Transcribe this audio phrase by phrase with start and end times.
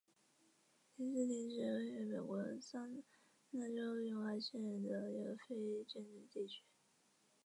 [0.97, 3.03] 斯廷是位于美国亚利桑
[3.51, 6.63] 那州尤马县的一个非建制地区。